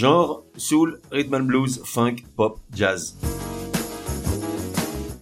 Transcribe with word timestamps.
Genre, 0.00 0.44
soul, 0.56 0.98
rhythm 1.12 1.34
and 1.34 1.42
blues, 1.42 1.82
funk, 1.84 2.24
pop, 2.34 2.58
jazz. 2.74 3.18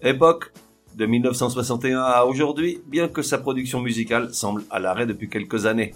Époque, 0.00 0.52
de 0.94 1.04
1961 1.04 2.00
à 2.00 2.24
aujourd'hui, 2.24 2.80
bien 2.86 3.08
que 3.08 3.22
sa 3.22 3.38
production 3.38 3.80
musicale 3.80 4.32
semble 4.32 4.62
à 4.70 4.78
l'arrêt 4.78 5.04
depuis 5.04 5.28
quelques 5.28 5.66
années. 5.66 5.94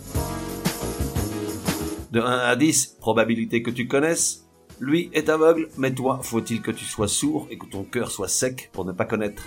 De 2.10 2.18
1 2.18 2.24
à 2.24 2.56
10, 2.56 2.96
probabilité 2.98 3.62
que 3.62 3.70
tu 3.70 3.86
connaisses. 3.86 4.48
Lui 4.80 5.10
est 5.12 5.28
aveugle, 5.28 5.68
mais 5.78 5.94
toi, 5.94 6.18
faut-il 6.20 6.60
que 6.60 6.72
tu 6.72 6.84
sois 6.84 7.06
sourd 7.06 7.46
et 7.52 7.58
que 7.58 7.66
ton 7.66 7.84
cœur 7.84 8.10
soit 8.10 8.26
sec 8.26 8.68
pour 8.72 8.84
ne 8.84 8.90
pas 8.90 9.04
connaître? 9.04 9.44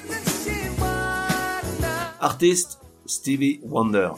Artiste, 2.22 2.80
Stevie 3.06 3.60
Wonder. 3.64 4.12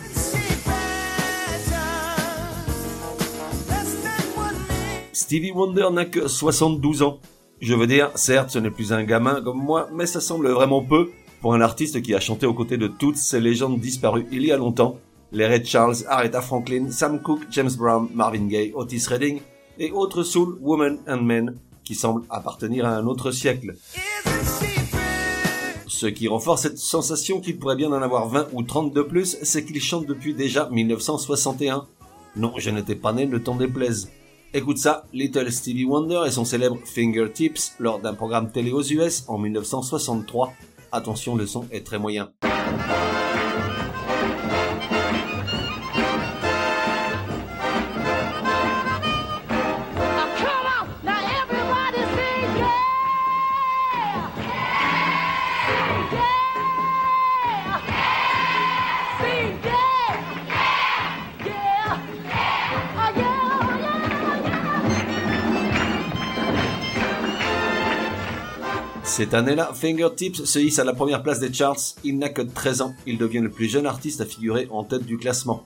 Stevie 5.28 5.52
Wonder 5.52 5.90
n'a 5.92 6.06
que 6.06 6.30
72 6.30 7.04
ans. 7.04 7.20
Je 7.60 7.74
veux 7.74 7.86
dire, 7.86 8.12
certes, 8.16 8.52
ce 8.52 8.60
n'est 8.60 8.72
plus 8.72 8.94
un 8.94 9.04
gamin 9.04 9.42
comme 9.42 9.62
moi, 9.62 9.90
mais 9.94 10.06
ça 10.06 10.22
semble 10.22 10.48
vraiment 10.48 10.82
peu 10.82 11.10
pour 11.42 11.54
un 11.54 11.60
artiste 11.60 12.02
qui 12.02 12.16
a 12.16 12.22
chanté 12.22 12.46
aux 12.46 12.54
côtés 12.54 12.78
de 12.78 12.88
toutes 12.88 13.18
ces 13.18 13.42
légendes 13.42 13.78
disparues 13.78 14.26
il 14.32 14.46
y 14.46 14.54
a 14.54 14.58
longtemps. 14.58 14.96
Les 15.34 15.46
Red 15.46 15.66
Charles, 15.66 15.98
Aretha 16.08 16.40
Franklin, 16.40 16.92
Sam 16.92 17.22
Cooke, 17.22 17.46
James 17.52 17.72
Brown, 17.78 18.08
Marvin 18.16 18.48
Gaye, 18.48 18.72
Otis 18.74 19.06
Redding 19.10 19.42
et 19.78 19.92
autres 19.92 20.24
soul 20.24 20.58
women 20.62 21.00
and 21.10 21.24
men 21.24 21.58
qui 21.84 21.94
semblent 21.94 22.24
appartenir 22.30 22.86
à 22.86 22.96
un 22.96 23.06
autre 23.06 23.32
siècle. 23.32 23.76
Ce 25.88 26.08
qui 26.08 26.30
renforce 26.30 26.62
cette 26.62 26.78
sensation 26.78 27.42
qu'il 27.42 27.60
pourrait 27.60 27.76
bien 27.76 27.92
en 27.92 28.02
avoir 28.02 28.30
20 28.30 28.48
ou 28.54 28.64
30 28.64 28.94
de 28.94 29.02
plus, 29.02 29.38
c'est 29.42 29.66
qu'il 29.66 29.82
chante 29.82 30.06
depuis 30.06 30.34
déjà 30.34 30.70
1961. 30.70 31.86
Non, 32.38 32.54
je 32.56 32.70
n'étais 32.70 32.96
pas 32.96 33.12
né, 33.12 33.26
le 33.26 33.44
temps 33.44 33.56
déplaise. 33.56 34.10
Écoute 34.54 34.78
ça, 34.78 35.04
Little 35.12 35.52
Stevie 35.52 35.84
Wonder 35.84 36.22
et 36.26 36.32
son 36.32 36.46
célèbre 36.46 36.80
Fingertips 36.86 37.74
lors 37.80 38.00
d'un 38.00 38.14
programme 38.14 38.50
télé 38.50 38.72
aux 38.72 38.82
US 38.82 39.26
en 39.28 39.38
1963. 39.38 40.54
Attention, 40.94 41.36
le 41.36 41.46
son 41.46 41.68
est 41.70 41.86
très 41.86 42.00
moyen. 42.00 42.32
Cette 69.18 69.34
année-là, 69.34 69.72
Fingertips 69.74 70.46
se 70.46 70.60
hisse 70.60 70.78
à 70.78 70.84
la 70.84 70.94
première 70.94 71.24
place 71.24 71.40
des 71.40 71.52
charts. 71.52 71.96
Il 72.04 72.20
n'a 72.20 72.30
que 72.30 72.44
13 72.44 72.82
ans. 72.82 72.94
Il 73.08 73.18
devient 73.18 73.40
le 73.40 73.50
plus 73.50 73.68
jeune 73.68 73.88
artiste 73.88 74.22
à 74.22 74.28
figurer 74.28 74.68
en 74.70 74.84
tête 74.84 75.08
du 75.08 75.18
classement. 75.18 75.64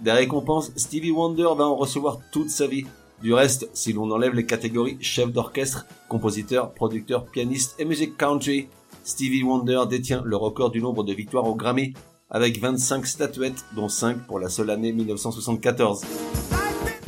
Des 0.00 0.10
récompenses, 0.10 0.72
Stevie 0.74 1.12
Wonder 1.12 1.46
va 1.56 1.68
en 1.68 1.76
recevoir 1.76 2.18
toute 2.32 2.50
sa 2.50 2.66
vie. 2.66 2.86
Du 3.22 3.32
reste, 3.32 3.70
si 3.72 3.92
l'on 3.92 4.10
enlève 4.10 4.34
les 4.34 4.46
catégories 4.46 4.98
chef 5.00 5.30
d'orchestre, 5.30 5.86
compositeur, 6.08 6.74
producteur, 6.74 7.24
pianiste 7.26 7.76
et 7.78 7.84
musique 7.84 8.16
country, 8.16 8.66
Stevie 9.04 9.44
Wonder 9.44 9.82
détient 9.88 10.22
le 10.24 10.34
record 10.34 10.72
du 10.72 10.82
nombre 10.82 11.04
de 11.04 11.12
victoires 11.12 11.46
au 11.46 11.54
Grammy, 11.54 11.94
avec 12.30 12.60
25 12.60 13.06
statuettes, 13.06 13.64
dont 13.76 13.88
5 13.88 14.26
pour 14.26 14.40
la 14.40 14.48
seule 14.48 14.70
année 14.70 14.90
1974. 14.90 16.00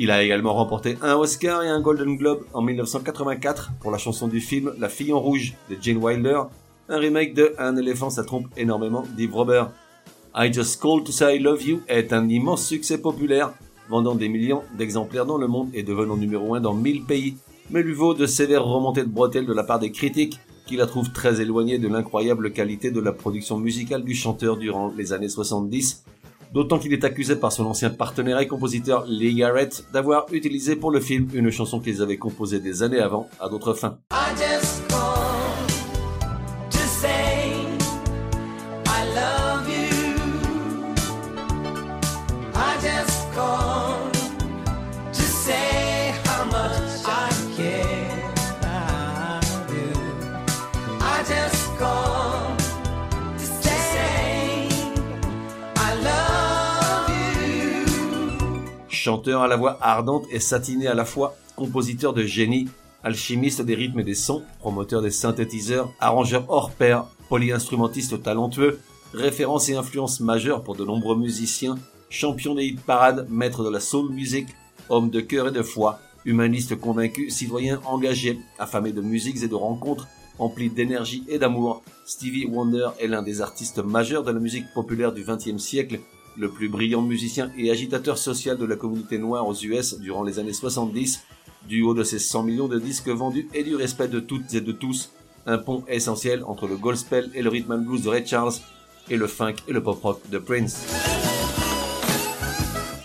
Il 0.03 0.11
a 0.11 0.23
également 0.23 0.55
remporté 0.55 0.97
un 1.03 1.15
Oscar 1.17 1.63
et 1.63 1.69
un 1.69 1.79
Golden 1.79 2.17
Globe 2.17 2.47
en 2.55 2.63
1984 2.63 3.73
pour 3.83 3.91
la 3.91 3.99
chanson 3.99 4.29
du 4.29 4.41
film 4.41 4.73
La 4.79 4.89
fille 4.89 5.13
en 5.13 5.21
rouge 5.21 5.53
de 5.69 5.77
Jane 5.79 5.99
Wilder, 5.99 6.41
un 6.89 6.97
remake 6.97 7.35
de 7.35 7.55
Un 7.59 7.77
éléphant 7.77 8.09
ça 8.09 8.25
trompe 8.25 8.47
énormément 8.57 9.05
d'Yves 9.15 9.35
Robert. 9.35 9.73
I 10.35 10.51
Just 10.51 10.81
Called 10.81 11.05
to 11.05 11.13
Say 11.13 11.37
I 11.37 11.39
Love 11.39 11.63
You 11.63 11.81
est 11.87 12.15
un 12.15 12.31
immense 12.31 12.67
succès 12.67 12.97
populaire, 12.97 13.53
vendant 13.91 14.15
des 14.15 14.31
millions 14.31 14.63
d'exemplaires 14.79 15.27
dans 15.27 15.37
le 15.37 15.49
monde 15.49 15.69
et 15.75 15.83
devenant 15.83 16.17
numéro 16.17 16.55
1 16.55 16.63
dans 16.63 16.73
1000 16.73 17.05
pays, 17.05 17.37
mais 17.69 17.83
lui 17.83 17.93
vaut 17.93 18.15
de 18.15 18.25
sévères 18.25 18.65
remontées 18.65 19.03
de 19.03 19.11
bretelles 19.11 19.45
de 19.45 19.53
la 19.53 19.65
part 19.65 19.81
des 19.81 19.93
critiques 19.93 20.41
qui 20.65 20.77
la 20.77 20.87
trouvent 20.87 21.13
très 21.13 21.43
éloignée 21.43 21.77
de 21.77 21.89
l'incroyable 21.89 22.55
qualité 22.55 22.91
de 22.91 23.01
la 23.01 23.13
production 23.13 23.59
musicale 23.59 24.05
du 24.05 24.15
chanteur 24.15 24.57
durant 24.57 24.91
les 24.97 25.13
années 25.13 25.29
70 25.29 26.05
d'autant 26.53 26.79
qu'il 26.79 26.93
est 26.93 27.05
accusé 27.05 27.37
par 27.37 27.53
son 27.53 27.67
ancien 27.67 27.91
partenaire 27.91 28.39
et 28.39 28.47
compositeur 28.47 29.05
Lee 29.07 29.35
Garrett 29.35 29.85
d'avoir 29.93 30.27
utilisé 30.33 30.77
pour 30.77 30.91
le 30.91 31.01
film 31.01 31.29
une 31.35 31.51
chanson 31.51 31.81
qu'ils 31.81 32.03
avaient 32.03 32.17
composée 32.17 32.61
des 32.61 32.83
années 32.83 33.01
avant 33.01 33.29
à 33.41 33.49
d'autres 33.49 33.75
fins. 33.75 33.99
Chanteur 59.21 59.43
à 59.43 59.49
la 59.49 59.57
voix 59.57 59.77
ardente 59.83 60.25
et 60.31 60.41
satinée 60.41 60.87
à 60.87 60.95
la 60.95 61.05
fois, 61.05 61.37
compositeur 61.55 62.15
de 62.15 62.23
génie, 62.23 62.69
alchimiste 63.05 63.61
des 63.61 63.75
rythmes 63.75 64.01
et 64.01 64.05
des 64.05 64.15
sons, 64.15 64.43
promoteur 64.61 65.03
des 65.03 65.11
synthétiseurs, 65.11 65.93
arrangeur 66.01 66.47
hors 66.49 66.71
pair, 66.71 67.05
polyinstrumentiste 67.29 68.23
talentueux, 68.23 68.81
référence 69.13 69.69
et 69.69 69.75
influence 69.75 70.21
majeure 70.21 70.63
pour 70.63 70.75
de 70.75 70.87
nombreux 70.87 71.19
musiciens, 71.19 71.75
champion 72.09 72.55
des 72.55 72.65
hit 72.65 72.81
parades, 72.81 73.27
maître 73.29 73.63
de 73.63 73.69
la 73.69 73.81
soul 73.81 74.11
music, 74.11 74.47
homme 74.89 75.11
de 75.11 75.21
cœur 75.21 75.49
et 75.49 75.53
de 75.53 75.63
foi, 75.63 75.99
humaniste 76.25 76.81
convaincu, 76.81 77.29
citoyen 77.29 77.79
engagé, 77.85 78.39
affamé 78.59 78.91
de 78.91 79.03
musiques 79.03 79.43
et 79.43 79.49
de 79.49 79.55
rencontres, 79.55 80.09
empli 80.39 80.71
d'énergie 80.71 81.25
et 81.29 81.39
d'amour, 81.39 81.83
Stevie 82.07 82.47
Wonder 82.47 82.89
est 82.99 83.07
l'un 83.07 83.23
des 83.23 83.43
artistes 83.43 83.81
majeurs 83.81 84.23
de 84.23 84.33
la 84.33 84.41
musique 84.41 84.73
populaire 84.73 85.13
du 85.13 85.25
XXe 85.25 85.63
siècle 85.63 86.01
le 86.37 86.51
plus 86.51 86.69
brillant 86.69 87.03
musicien 87.03 87.51
et 87.57 87.71
agitateur 87.71 88.19
social 88.19 88.57
de 88.57 88.65
la 88.65 88.77
communauté 88.77 89.19
noire 89.19 89.47
aux 89.47 89.55
US 89.55 89.99
durant 89.99 90.23
les 90.23 90.39
années 90.39 90.53
70, 90.53 91.23
du 91.69 91.83
haut 91.83 91.95
de 91.95 92.05
ses 92.05 92.19
100 92.19 92.43
millions 92.45 92.69
de 92.69 92.79
disques 92.79 93.09
vendus 93.09 93.49
et 93.55 93.63
du 93.63 93.77
respect 93.77 94.09
de 94.09 94.21
toutes 94.21 94.55
et 94.55 94.61
de 94.61 94.73
tous, 94.73 95.13
un 95.47 95.59
pont 95.59 95.85
essentiel 95.89 96.45
entre 96.45 96.67
le 96.67 96.77
gospel 96.77 97.31
et 97.35 97.43
le 97.43 97.51
rhythm 97.51 97.85
blues 97.85 98.03
de 98.03 98.09
Ray 98.09 98.27
Charles 98.27 98.55
et 99.09 99.17
le 99.17 99.27
funk 99.27 99.57
et 99.69 99.73
le 99.73 99.83
pop 99.83 100.01
rock 100.03 100.21
de 100.31 100.39
Prince. 100.39 100.87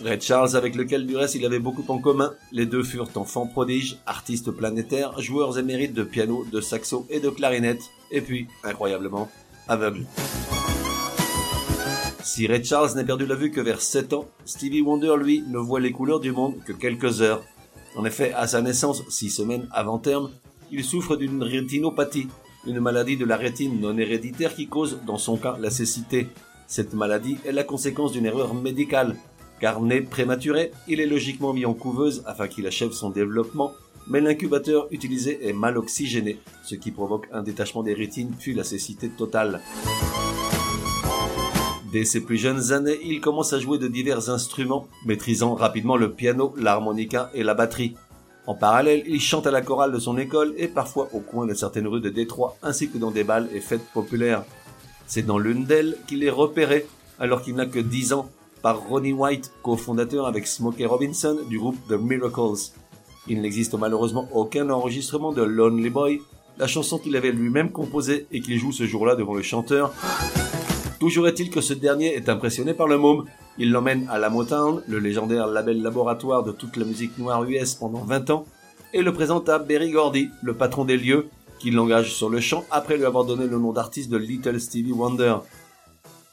Ray 0.03 0.21
Charles 0.21 0.55
avec 0.55 0.75
lequel 0.75 1.07
du 1.07 1.17
reste 1.17 1.35
il 1.35 1.45
avait 1.45 1.59
beaucoup 1.59 1.83
en 1.87 1.97
commun, 1.97 2.33
les 2.51 2.67
deux 2.67 2.83
furent 2.83 3.09
enfants 3.15 3.47
prodiges, 3.47 3.97
artistes 4.05 4.51
planétaires, 4.51 5.19
joueurs 5.19 5.57
émérites 5.57 5.93
de 5.93 6.03
piano, 6.03 6.45
de 6.51 6.61
saxo 6.61 7.07
et 7.09 7.19
de 7.19 7.29
clarinette, 7.29 7.81
et 8.11 8.21
puis, 8.21 8.47
incroyablement, 8.63 9.29
aveugles. 9.67 10.05
Si 12.25 12.47
Ray 12.47 12.63
Charles 12.63 12.95
n'a 12.95 13.03
perdu 13.03 13.27
la 13.27 13.35
vue 13.35 13.51
que 13.51 13.61
vers 13.61 13.79
7 13.79 14.13
ans, 14.13 14.25
Stevie 14.45 14.81
Wonder, 14.81 15.13
lui, 15.15 15.43
ne 15.47 15.59
voit 15.59 15.79
les 15.79 15.91
couleurs 15.91 16.19
du 16.19 16.31
monde 16.31 16.55
que 16.65 16.73
quelques 16.73 17.21
heures. 17.21 17.43
En 17.95 18.03
effet, 18.03 18.33
à 18.33 18.47
sa 18.47 18.63
naissance, 18.63 19.03
six 19.09 19.29
semaines 19.29 19.67
avant 19.71 19.99
terme, 19.99 20.31
il 20.71 20.83
souffre 20.83 21.17
d'une 21.17 21.43
rétinopathie, 21.43 22.27
une 22.65 22.79
maladie 22.79 23.15
de 23.15 23.25
la 23.25 23.37
rétine 23.37 23.79
non 23.79 23.95
héréditaire 23.99 24.55
qui 24.55 24.67
cause, 24.67 24.97
dans 25.05 25.19
son 25.19 25.37
cas, 25.37 25.55
la 25.61 25.69
cécité. 25.69 26.27
Cette 26.65 26.95
maladie 26.95 27.37
est 27.45 27.51
la 27.51 27.63
conséquence 27.63 28.11
d'une 28.11 28.25
erreur 28.25 28.55
médicale, 28.55 29.15
car 29.61 29.79
né 29.79 30.01
prématuré, 30.01 30.71
il 30.87 30.99
est 30.99 31.05
logiquement 31.05 31.53
mis 31.53 31.67
en 31.67 31.75
couveuse 31.75 32.23
afin 32.25 32.47
qu'il 32.47 32.65
achève 32.65 32.91
son 32.91 33.11
développement, 33.11 33.71
mais 34.07 34.19
l'incubateur 34.19 34.87
utilisé 34.89 35.47
est 35.47 35.53
mal 35.53 35.77
oxygéné, 35.77 36.39
ce 36.63 36.73
qui 36.73 36.89
provoque 36.89 37.27
un 37.31 37.43
détachement 37.43 37.83
des 37.83 37.93
rétines 37.93 38.33
puis 38.39 38.55
la 38.55 38.63
cécité 38.63 39.09
totale. 39.09 39.61
Dès 41.95 42.03
ses 42.03 42.19
plus 42.19 42.35
jeunes 42.35 42.73
années, 42.73 42.99
il 43.05 43.21
commence 43.21 43.53
à 43.53 43.59
jouer 43.59 43.77
de 43.77 43.87
divers 43.87 44.29
instruments, 44.29 44.85
maîtrisant 45.05 45.55
rapidement 45.55 45.95
le 45.95 46.11
piano, 46.11 46.53
l'harmonica 46.57 47.31
et 47.33 47.41
la 47.41 47.53
batterie. 47.53 47.95
En 48.47 48.53
parallèle, 48.53 49.05
il 49.07 49.21
chante 49.21 49.47
à 49.47 49.51
la 49.51 49.61
chorale 49.61 49.93
de 49.93 49.99
son 49.99 50.17
école 50.17 50.53
et 50.57 50.67
parfois 50.67 51.07
au 51.13 51.21
coin 51.21 51.47
de 51.47 51.53
certaines 51.53 51.87
rues 51.87 52.01
de 52.01 52.09
Détroit 52.09 52.57
ainsi 52.63 52.89
que 52.89 52.97
dans 52.97 53.11
des 53.11 53.23
balles 53.23 53.47
et 53.53 53.61
fêtes 53.61 53.87
populaires. 53.93 54.43
C'est 55.07 55.25
dans 55.25 55.37
l'une 55.37 55.63
d'elles 55.63 55.95
qu'il 56.05 56.25
est 56.25 56.29
repéré 56.29 56.85
alors 57.17 57.41
qu'il 57.41 57.55
n'a 57.55 57.65
que 57.65 57.79
10 57.79 58.11
ans 58.11 58.29
par 58.61 58.77
Ronnie 58.77 59.13
White, 59.13 59.53
cofondateur 59.63 60.27
avec 60.27 60.47
Smokey 60.47 60.85
Robinson 60.85 61.37
du 61.47 61.59
groupe 61.59 61.77
The 61.87 61.93
Miracles. 61.93 62.73
Il 63.29 63.41
n'existe 63.41 63.75
malheureusement 63.75 64.27
aucun 64.33 64.69
enregistrement 64.69 65.31
de 65.31 65.43
Lonely 65.43 65.91
Boy, 65.91 66.21
la 66.57 66.67
chanson 66.67 66.97
qu'il 66.97 67.15
avait 67.15 67.31
lui-même 67.31 67.71
composée 67.71 68.27
et 68.33 68.41
qu'il 68.41 68.59
joue 68.59 68.73
ce 68.73 68.85
jour-là 68.85 69.15
devant 69.15 69.33
le 69.33 69.43
chanteur. 69.43 69.93
Toujours 70.99 71.27
est-il 71.27 71.49
que 71.49 71.61
ce 71.61 71.73
dernier 71.73 72.15
est 72.15 72.29
impressionné 72.29 72.73
par 72.73 72.87
le 72.87 72.97
môme. 72.97 73.25
Il 73.57 73.71
l'emmène 73.71 74.07
à 74.09 74.17
la 74.17 74.29
Motown, 74.29 74.81
le 74.87 74.99
légendaire 74.99 75.47
label 75.47 75.81
laboratoire 75.81 76.43
de 76.43 76.51
toute 76.51 76.77
la 76.77 76.85
musique 76.85 77.17
noire 77.17 77.43
US 77.43 77.75
pendant 77.75 78.03
20 78.03 78.29
ans, 78.29 78.45
et 78.93 79.01
le 79.01 79.13
présente 79.13 79.49
à 79.49 79.59
Berry 79.59 79.91
Gordy, 79.91 80.29
le 80.41 80.53
patron 80.53 80.85
des 80.85 80.97
lieux, 80.97 81.27
qui 81.59 81.71
l'engage 81.71 82.13
sur 82.13 82.29
le 82.29 82.39
chant 82.39 82.63
après 82.71 82.97
lui 82.97 83.05
avoir 83.05 83.25
donné 83.25 83.47
le 83.47 83.57
nom 83.57 83.71
d'artiste 83.71 84.09
de 84.09 84.17
Little 84.17 84.59
Stevie 84.59 84.91
Wonder. 84.91 85.37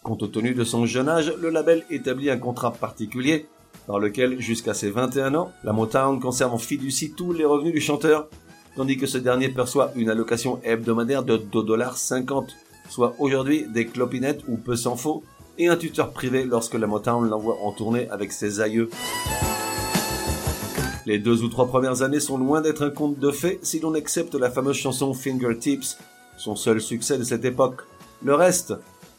Compte 0.02 0.30
tenu 0.32 0.54
de 0.54 0.64
son 0.64 0.84
jeune 0.86 1.08
âge, 1.08 1.32
le 1.40 1.50
label 1.50 1.84
établit 1.90 2.30
un 2.30 2.38
contrat 2.38 2.72
particulier 2.72 3.46
par 3.86 3.98
lequel, 3.98 4.40
jusqu'à 4.40 4.74
ses 4.74 4.90
21 4.90 5.34
ans, 5.34 5.52
la 5.64 5.72
Motown 5.72 6.20
conserve 6.20 6.54
en 6.54 6.58
fiducie 6.58 7.12
tous 7.12 7.32
les 7.32 7.44
revenus 7.44 7.72
du 7.72 7.80
chanteur, 7.80 8.28
tandis 8.76 8.96
que 8.96 9.06
ce 9.06 9.18
dernier 9.18 9.48
perçoit 9.48 9.92
une 9.96 10.08
allocation 10.08 10.60
hebdomadaire 10.64 11.24
de 11.24 11.36
2,50$, 11.36 12.46
soit 12.92 13.14
aujourd'hui 13.18 13.64
des 13.72 13.86
clopinettes 13.86 14.42
ou 14.48 14.58
peu 14.58 14.76
s'en 14.76 14.96
faut, 14.96 15.22
et 15.56 15.68
un 15.68 15.76
tuteur 15.76 16.12
privé 16.12 16.44
lorsque 16.44 16.74
la 16.74 16.86
Motown 16.86 17.26
l'envoie 17.26 17.56
en 17.62 17.72
tournée 17.72 18.06
avec 18.10 18.32
ses 18.32 18.60
aïeux. 18.60 18.90
Les 21.06 21.18
deux 21.18 21.42
ou 21.42 21.48
trois 21.48 21.66
premières 21.66 22.02
années 22.02 22.20
sont 22.20 22.36
loin 22.36 22.60
d'être 22.60 22.82
un 22.82 22.90
conte 22.90 23.18
de 23.18 23.30
fées 23.30 23.58
si 23.62 23.80
l'on 23.80 23.94
accepte 23.94 24.34
la 24.34 24.50
fameuse 24.50 24.76
chanson 24.76 25.14
Fingertips, 25.14 25.96
son 26.36 26.54
seul 26.54 26.82
succès 26.82 27.16
de 27.16 27.24
cette 27.24 27.46
époque. 27.46 27.80
Le 28.22 28.34
reste, 28.34 28.74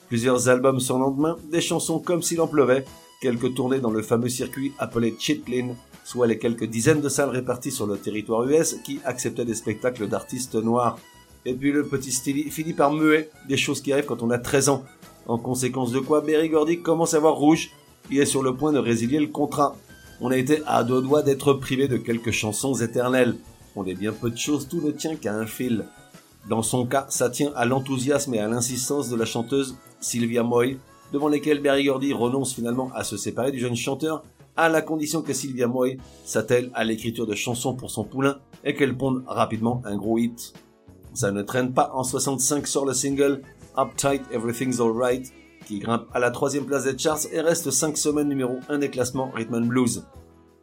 plusieurs 0.07 0.49
albums 0.49 0.79
sans 0.79 0.99
lendemain, 0.99 1.37
des 1.51 1.59
chansons 1.59 1.97
comme 1.97 2.21
s'il 2.21 2.41
en 2.41 2.47
pleuvait, 2.47 2.85
quelques 3.21 3.55
tournées 3.55 3.79
dans 3.79 3.89
le 3.89 4.03
fameux 4.03 4.29
circuit 4.29 4.71
appelé 4.77 5.15
Chitlin, 5.17 5.69
soit 6.03 6.27
les 6.27 6.37
quelques 6.37 6.65
dizaines 6.65 7.01
de 7.01 7.09
salles 7.09 7.29
réparties 7.29 7.71
sur 7.71 7.87
le 7.87 7.97
territoire 7.97 8.43
US 8.43 8.75
qui 8.85 8.99
acceptaient 9.03 9.45
des 9.45 9.55
spectacles 9.55 10.07
d'artistes 10.07 10.55
noirs. 10.55 10.99
Et 11.45 11.53
puis 11.53 11.71
le 11.71 11.85
petit 11.85 12.11
Stevie 12.11 12.49
finit 12.49 12.73
par 12.73 12.91
muer, 12.91 13.29
des 13.47 13.57
choses 13.57 13.81
qui 13.81 13.91
arrivent 13.91 14.05
quand 14.05 14.23
on 14.23 14.29
a 14.31 14.37
13 14.37 14.69
ans. 14.69 14.83
En 15.25 15.37
conséquence 15.37 15.91
de 15.91 15.99
quoi, 15.99 16.21
Berry 16.21 16.49
Gordy 16.49 16.81
commence 16.81 17.13
à 17.13 17.19
voir 17.19 17.35
rouge. 17.35 17.71
Il 18.11 18.19
est 18.19 18.25
sur 18.25 18.43
le 18.43 18.55
point 18.55 18.71
de 18.71 18.79
résilier 18.79 19.19
le 19.19 19.27
contrat 19.27 19.75
on 20.25 20.31
a 20.31 20.37
été 20.37 20.61
à 20.65 20.85
deux 20.85 21.01
doigts 21.01 21.21
d'être 21.21 21.53
privé 21.53 21.89
de 21.89 21.97
quelques 21.97 22.31
chansons 22.31 22.75
éternelles. 22.75 23.35
On 23.75 23.85
est 23.85 23.93
bien 23.93 24.13
peu 24.13 24.29
de 24.29 24.37
choses, 24.37 24.69
tout 24.69 24.79
ne 24.79 24.91
tient 24.91 25.17
qu'à 25.17 25.35
un 25.35 25.45
fil. 25.45 25.85
Dans 26.49 26.61
son 26.61 26.85
cas, 26.85 27.05
ça 27.09 27.29
tient 27.29 27.51
à 27.55 27.65
l'enthousiasme 27.65 28.33
et 28.33 28.39
à 28.39 28.47
l'insistance 28.47 29.09
de 29.09 29.17
la 29.17 29.25
chanteuse 29.25 29.75
Sylvia 29.99 30.41
Moy, 30.41 30.77
devant 31.11 31.27
lesquelles 31.27 31.61
Berry 31.61 31.83
Gordy 31.83 32.13
renonce 32.13 32.53
finalement 32.53 32.89
à 32.93 33.03
se 33.03 33.17
séparer 33.17 33.51
du 33.51 33.59
jeune 33.59 33.75
chanteur, 33.75 34.23
à 34.55 34.69
la 34.69 34.81
condition 34.81 35.23
que 35.23 35.33
Sylvia 35.33 35.67
Moy 35.67 35.97
s'attelle 36.23 36.71
à 36.73 36.85
l'écriture 36.85 37.27
de 37.27 37.35
chansons 37.35 37.73
pour 37.73 37.91
son 37.91 38.05
poulain 38.05 38.37
et 38.63 38.75
qu'elle 38.75 38.95
ponde 38.95 39.23
rapidement 39.27 39.81
un 39.83 39.97
gros 39.97 40.19
hit. 40.19 40.53
Ça 41.13 41.31
ne 41.31 41.43
traîne 41.43 41.73
pas, 41.73 41.91
en 41.93 42.03
65 42.03 42.67
sort 42.67 42.85
le 42.85 42.93
single 42.93 43.41
Uptight 43.77 44.21
Everything's 44.31 44.79
Alright, 44.79 45.31
qui 45.65 45.79
grimpe 45.79 46.07
à 46.13 46.19
la 46.19 46.31
troisième 46.31 46.65
place 46.65 46.85
des 46.85 46.97
charts 46.97 47.27
et 47.31 47.39
reste 47.39 47.69
5 47.69 47.97
semaines 47.97 48.27
numéro 48.27 48.57
1 48.67 48.79
des 48.79 48.89
classements 48.89 49.31
Rhythm 49.33 49.55
and 49.55 49.67
Blues. 49.67 50.03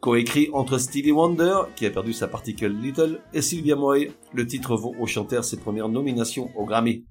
Coécrit 0.01 0.49
entre 0.51 0.77
Stevie 0.77 1.11
Wonder, 1.11 1.59
qui 1.75 1.85
a 1.85 1.91
perdu 1.91 2.11
sa 2.11 2.27
particule 2.27 2.75
Little, 2.81 3.21
et 3.33 3.41
Sylvia 3.41 3.75
Moy, 3.75 4.11
le 4.33 4.47
titre 4.47 4.75
vaut 4.75 4.95
au 4.99 5.05
chanteur 5.05 5.45
ses 5.45 5.57
premières 5.57 5.89
nominations 5.89 6.49
au 6.57 6.65
Grammy. 6.65 7.05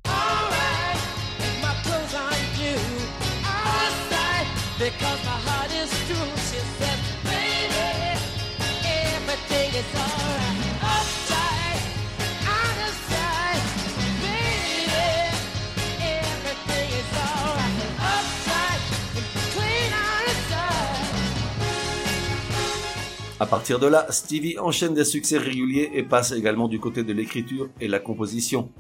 Partir 23.51 23.81
de 23.81 23.89
là, 23.89 24.07
Stevie 24.11 24.61
enchaîne 24.61 24.95
des 24.95 25.05
succès 25.05 25.37
réguliers 25.37 25.91
et 25.95 26.05
passe 26.05 26.31
également 26.31 26.69
du 26.69 26.79
côté 26.79 27.03
de 27.03 27.13
l'écriture 27.13 27.69
et 27.81 27.89
la 27.89 27.99
composition. 27.99 28.71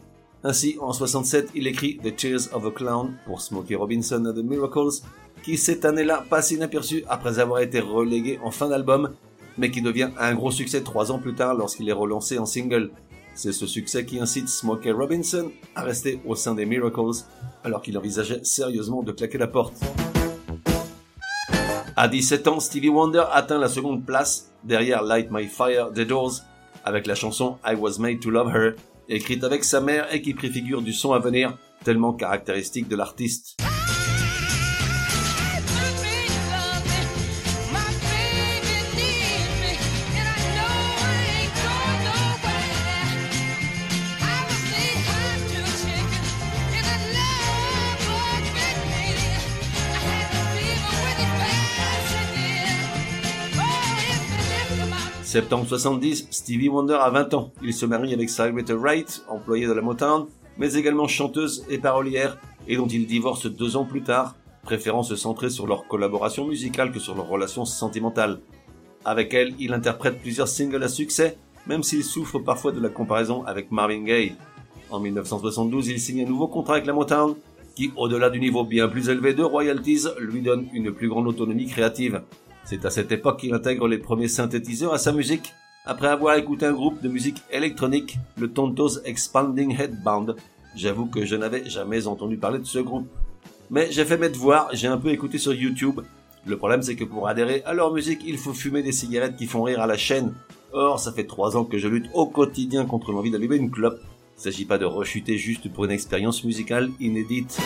Ainsi, 0.44 0.76
en 0.80 0.92
67, 0.92 1.50
il 1.56 1.66
écrit 1.66 1.98
The 1.98 2.14
Tears 2.14 2.54
of 2.54 2.64
a 2.64 2.70
Clown 2.70 3.16
pour 3.26 3.40
Smokey 3.40 3.74
Robinson 3.74 4.24
and 4.24 4.32
the 4.32 4.44
Miracles, 4.44 5.02
qui 5.42 5.58
cette 5.58 5.84
année-là 5.84 6.24
passe 6.30 6.52
inaperçu 6.52 7.02
après 7.08 7.40
avoir 7.40 7.60
été 7.60 7.80
relégué 7.80 8.38
en 8.44 8.52
fin 8.52 8.68
d'album, 8.68 9.10
mais 9.58 9.72
qui 9.72 9.82
devient 9.82 10.10
un 10.16 10.36
gros 10.36 10.52
succès 10.52 10.82
trois 10.82 11.10
ans 11.10 11.18
plus 11.18 11.34
tard 11.34 11.54
lorsqu'il 11.54 11.88
est 11.88 11.92
relancé 11.92 12.38
en 12.38 12.46
single. 12.46 12.92
C'est 13.34 13.52
ce 13.52 13.66
succès 13.66 14.04
qui 14.04 14.20
incite 14.20 14.48
Smokey 14.48 14.92
Robinson 14.92 15.50
à 15.74 15.82
rester 15.82 16.20
au 16.24 16.36
sein 16.36 16.54
des 16.54 16.64
Miracles, 16.64 17.24
alors 17.64 17.82
qu'il 17.82 17.98
envisageait 17.98 18.44
sérieusement 18.44 19.02
de 19.02 19.10
claquer 19.10 19.38
la 19.38 19.48
porte. 19.48 19.82
À 22.02 22.08
17 22.08 22.48
ans, 22.48 22.60
Stevie 22.60 22.88
Wonder 22.88 23.24
atteint 23.30 23.58
la 23.58 23.68
seconde 23.68 24.06
place 24.06 24.54
derrière 24.64 25.02
Light 25.02 25.28
My 25.30 25.46
Fire 25.46 25.92
The 25.92 26.00
Doors 26.00 26.40
avec 26.82 27.06
la 27.06 27.14
chanson 27.14 27.58
I 27.62 27.74
Was 27.74 27.98
Made 27.98 28.20
to 28.20 28.30
Love 28.30 28.56
Her, 28.56 28.72
écrite 29.10 29.44
avec 29.44 29.64
sa 29.64 29.82
mère 29.82 30.06
et 30.10 30.22
qui 30.22 30.32
préfigure 30.32 30.80
du 30.80 30.94
son 30.94 31.12
à 31.12 31.18
venir 31.18 31.58
tellement 31.84 32.14
caractéristique 32.14 32.88
de 32.88 32.96
l'artiste. 32.96 33.58
Septembre 55.30 55.64
70, 55.64 56.26
Stevie 56.32 56.68
Wonder 56.68 56.98
a 57.00 57.08
20 57.08 57.34
ans. 57.34 57.52
Il 57.62 57.72
se 57.72 57.86
marie 57.86 58.12
avec 58.12 58.28
Cyretta 58.28 58.74
Wright, 58.74 59.24
employée 59.28 59.68
de 59.68 59.72
la 59.72 59.80
Motown, 59.80 60.26
mais 60.58 60.74
également 60.74 61.06
chanteuse 61.06 61.64
et 61.70 61.78
parolière, 61.78 62.36
et 62.66 62.76
dont 62.76 62.88
il 62.88 63.06
divorce 63.06 63.46
deux 63.46 63.76
ans 63.76 63.84
plus 63.84 64.02
tard, 64.02 64.34
préférant 64.64 65.04
se 65.04 65.14
centrer 65.14 65.48
sur 65.48 65.68
leur 65.68 65.86
collaboration 65.86 66.48
musicale 66.48 66.90
que 66.90 66.98
sur 66.98 67.14
leur 67.14 67.28
relation 67.28 67.64
sentimentale. 67.64 68.40
Avec 69.04 69.32
elle, 69.32 69.54
il 69.60 69.72
interprète 69.72 70.18
plusieurs 70.18 70.48
singles 70.48 70.82
à 70.82 70.88
succès, 70.88 71.38
même 71.64 71.84
s'il 71.84 72.02
souffre 72.02 72.40
parfois 72.40 72.72
de 72.72 72.80
la 72.80 72.88
comparaison 72.88 73.44
avec 73.44 73.70
Marvin 73.70 74.02
Gaye. 74.02 74.34
En 74.90 74.98
1972, 74.98 75.90
il 75.90 76.00
signe 76.00 76.24
un 76.24 76.28
nouveau 76.28 76.48
contrat 76.48 76.72
avec 76.72 76.86
la 76.86 76.92
Motown, 76.92 77.36
qui, 77.76 77.92
au-delà 77.94 78.30
du 78.30 78.40
niveau 78.40 78.64
bien 78.64 78.88
plus 78.88 79.08
élevé 79.08 79.32
de 79.32 79.44
royalties, 79.44 80.08
lui 80.18 80.42
donne 80.42 80.66
une 80.72 80.90
plus 80.90 81.08
grande 81.08 81.28
autonomie 81.28 81.68
créative. 81.68 82.20
C'est 82.70 82.84
à 82.84 82.90
cette 82.90 83.10
époque 83.10 83.40
qu'il 83.40 83.52
intègre 83.52 83.88
les 83.88 83.98
premiers 83.98 84.28
synthétiseurs 84.28 84.94
à 84.94 84.98
sa 84.98 85.10
musique, 85.10 85.54
après 85.86 86.06
avoir 86.06 86.36
écouté 86.36 86.66
un 86.66 86.72
groupe 86.72 87.02
de 87.02 87.08
musique 87.08 87.42
électronique, 87.50 88.16
le 88.38 88.52
Tonto's 88.52 89.00
Expanding 89.04 89.76
Headband. 89.76 90.36
J'avoue 90.76 91.06
que 91.06 91.26
je 91.26 91.34
n'avais 91.34 91.68
jamais 91.68 92.06
entendu 92.06 92.36
parler 92.36 92.60
de 92.60 92.64
ce 92.64 92.78
groupe. 92.78 93.08
Mais 93.70 93.90
j'ai 93.90 94.04
fait 94.04 94.18
mes 94.18 94.28
devoirs, 94.28 94.68
j'ai 94.72 94.86
un 94.86 94.98
peu 94.98 95.08
écouté 95.08 95.36
sur 95.36 95.52
YouTube. 95.52 95.98
Le 96.46 96.56
problème 96.56 96.82
c'est 96.82 96.94
que 96.94 97.02
pour 97.02 97.26
adhérer 97.26 97.64
à 97.66 97.74
leur 97.74 97.92
musique, 97.92 98.20
il 98.24 98.38
faut 98.38 98.54
fumer 98.54 98.84
des 98.84 98.92
cigarettes 98.92 99.36
qui 99.36 99.46
font 99.46 99.64
rire 99.64 99.80
à 99.80 99.88
la 99.88 99.96
chaîne. 99.96 100.32
Or, 100.72 101.00
ça 101.00 101.10
fait 101.10 101.26
trois 101.26 101.56
ans 101.56 101.64
que 101.64 101.76
je 101.76 101.88
lutte 101.88 102.08
au 102.14 102.26
quotidien 102.26 102.86
contre 102.86 103.10
l'envie 103.10 103.32
d'allumer 103.32 103.56
une 103.56 103.72
clope. 103.72 103.98
Il 104.38 104.42
s'agit 104.42 104.64
pas 104.64 104.78
de 104.78 104.84
rechuter 104.84 105.38
juste 105.38 105.72
pour 105.72 105.86
une 105.86 105.90
expérience 105.90 106.44
musicale 106.44 106.88
inédite. 107.00 107.58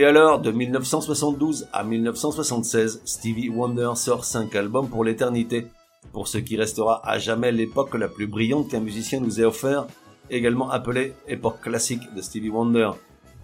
Et 0.00 0.04
alors, 0.06 0.40
de 0.40 0.50
1972 0.50 1.68
à 1.74 1.84
1976, 1.84 3.02
Stevie 3.04 3.50
Wonder 3.50 3.90
sort 3.96 4.24
5 4.24 4.56
albums 4.56 4.88
pour 4.88 5.04
l'éternité, 5.04 5.66
pour 6.14 6.26
ce 6.26 6.38
qui 6.38 6.56
restera 6.56 7.06
à 7.06 7.18
jamais 7.18 7.52
l'époque 7.52 7.94
la 7.96 8.08
plus 8.08 8.26
brillante 8.26 8.70
qu'un 8.70 8.80
musicien 8.80 9.20
nous 9.20 9.42
ait 9.42 9.44
offert, 9.44 9.86
également 10.30 10.70
appelée 10.70 11.12
époque 11.28 11.60
classique 11.60 12.00
de 12.16 12.22
Stevie 12.22 12.48
Wonder. 12.48 12.92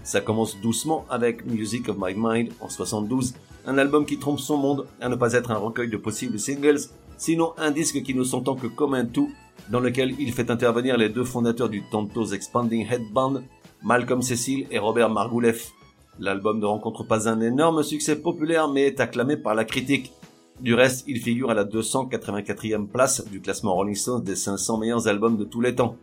Ça 0.03 0.23
commence 0.23 0.59
doucement 0.63 1.05
avec 1.11 1.45
Music 1.45 1.91
of 1.91 1.99
My 1.99 2.15
Mind 2.17 2.53
en 2.63 2.71
72, 2.71 3.35
un 3.67 3.77
album 3.77 4.07
qui 4.07 4.19
trompe 4.19 4.41
son 4.41 4.57
monde 4.57 4.87
à 5.03 5.11
ne 5.11 5.15
pas 5.15 5.35
être 5.35 5.51
un 5.51 5.59
recueil 5.59 5.91
de 5.91 5.99
possibles 5.99 6.39
singles, 6.39 6.89
sinon 7.19 7.53
un 7.59 7.71
disque 7.71 8.03
qui 8.03 8.15
ne 8.15 8.25
s'entend 8.25 8.55
que 8.55 8.67
comme 8.67 8.95
un 8.95 9.05
tout, 9.05 9.31
dans 9.69 9.81
lequel 9.81 10.15
il 10.19 10.33
fait 10.33 10.51
intervenir 10.51 10.97
les 10.97 11.11
deux 11.11 11.25
fondateurs 11.25 11.69
du 11.69 11.83
Tonto's 11.91 12.33
Expanding 12.33 12.87
Headband, 12.91 13.43
Malcolm 13.83 14.23
Cecil 14.23 14.67
et 14.71 14.79
Robert 14.79 15.11
Margouleff. 15.11 15.76
L'album 16.19 16.59
ne 16.59 16.67
rencontre 16.67 17.05
pas 17.05 17.29
un 17.29 17.41
énorme 17.41 17.83
succès 17.83 18.17
populaire 18.17 18.69
mais 18.69 18.83
est 18.83 19.01
acclamé 19.01 19.37
par 19.37 19.55
la 19.55 19.65
critique. 19.65 20.13
Du 20.61 20.75
reste, 20.75 21.05
il 21.07 21.21
figure 21.21 21.51
à 21.51 21.55
la 21.55 21.65
284e 21.65 22.87
place 22.87 23.27
du 23.29 23.41
classement 23.41 23.75
Rolling 23.75 23.95
Stones 23.95 24.25
des 24.25 24.37
500 24.37 24.79
meilleurs 24.79 25.07
albums 25.07 25.37
de 25.37 25.45
tous 25.45 25.61
les 25.61 25.75
temps. 25.75 25.97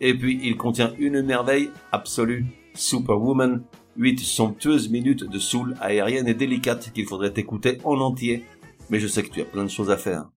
Et 0.00 0.14
puis, 0.14 0.38
il 0.44 0.56
contient 0.56 0.92
une 0.98 1.22
merveille 1.22 1.70
absolue, 1.90 2.46
Superwoman, 2.74 3.62
8 3.96 4.20
somptueuses 4.20 4.88
minutes 4.88 5.24
de 5.28 5.38
soul 5.40 5.74
aérienne 5.80 6.28
et 6.28 6.34
délicate 6.34 6.92
qu'il 6.92 7.06
faudrait 7.06 7.34
écouter 7.36 7.78
en 7.82 7.98
entier. 8.00 8.44
Mais 8.90 9.00
je 9.00 9.08
sais 9.08 9.24
que 9.24 9.30
tu 9.30 9.40
as 9.40 9.44
plein 9.44 9.64
de 9.64 9.70
choses 9.70 9.90
à 9.90 9.96
faire. 9.96 10.28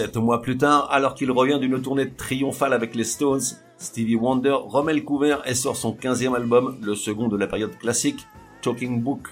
Sept 0.00 0.16
mois 0.16 0.40
plus 0.40 0.56
tard, 0.56 0.88
alors 0.90 1.14
qu'il 1.14 1.30
revient 1.30 1.58
d'une 1.60 1.82
tournée 1.82 2.10
triomphale 2.10 2.72
avec 2.72 2.94
les 2.94 3.04
Stones, 3.04 3.42
Stevie 3.76 4.16
Wonder 4.16 4.56
remet 4.58 4.94
le 4.94 5.02
couvert 5.02 5.46
et 5.46 5.54
sort 5.54 5.76
son 5.76 5.92
15e 5.92 6.34
album, 6.34 6.78
le 6.80 6.94
second 6.94 7.28
de 7.28 7.36
la 7.36 7.46
période 7.46 7.76
classique, 7.76 8.26
Talking 8.62 9.02
Book. 9.02 9.28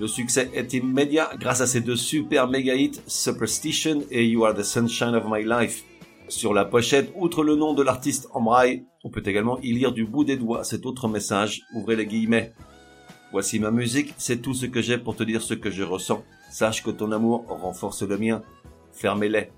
Le 0.00 0.08
succès 0.08 0.50
est 0.52 0.74
immédiat 0.74 1.30
grâce 1.38 1.60
à 1.60 1.68
ses 1.68 1.80
deux 1.80 1.94
super 1.94 2.48
méga 2.48 2.74
hits, 2.74 3.00
Superstition 3.06 4.02
et 4.10 4.26
You 4.26 4.44
Are 4.44 4.52
the 4.52 4.64
Sunshine 4.64 5.14
of 5.14 5.26
My 5.30 5.44
Life. 5.44 5.84
Sur 6.26 6.54
la 6.54 6.64
pochette, 6.64 7.12
outre 7.14 7.44
le 7.44 7.54
nom 7.54 7.72
de 7.72 7.84
l'artiste 7.84 8.26
en 8.34 8.40
braille, 8.40 8.86
on 9.04 9.10
peut 9.10 9.22
également 9.24 9.60
y 9.60 9.72
lire 9.72 9.92
du 9.92 10.06
bout 10.06 10.24
des 10.24 10.36
doigts 10.36 10.64
cet 10.64 10.86
autre 10.86 11.06
message, 11.06 11.62
ouvrez 11.72 11.94
les 11.94 12.06
guillemets. 12.06 12.52
Voici 13.30 13.60
ma 13.60 13.70
musique, 13.70 14.12
c'est 14.18 14.42
tout 14.42 14.54
ce 14.54 14.66
que 14.66 14.82
j'ai 14.82 14.98
pour 14.98 15.14
te 15.14 15.22
dire 15.22 15.40
ce 15.40 15.54
que 15.54 15.70
je 15.70 15.84
ressens. 15.84 16.24
Sache 16.50 16.82
que 16.82 16.90
ton 16.90 17.12
amour 17.12 17.44
renforce 17.48 18.02
le 18.02 18.18
mien. 18.18 18.42
Fermez-les. 18.90 19.50